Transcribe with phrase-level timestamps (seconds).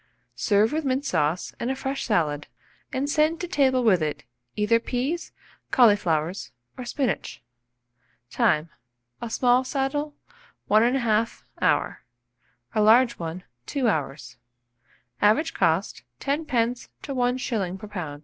[0.35, 2.47] Serve with mint sauce and a fresh salad,
[2.91, 4.23] and send to table with it,
[4.55, 5.31] either peas,
[5.69, 7.43] cauliflowers, or spinach.
[8.31, 8.71] Time.
[9.21, 10.15] A small saddle,
[10.65, 12.03] 1 1/2 hour;
[12.73, 14.37] a large one, 2 hours.
[15.21, 16.87] Average cost, 10d.
[17.03, 17.77] to 1s.
[17.77, 18.19] per lb.